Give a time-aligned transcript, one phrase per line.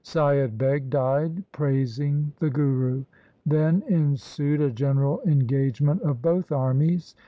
[0.03, 3.05] Saiyad Beg died praising the Guru.
[3.45, 7.13] Then ensued a general engage ment of both armies.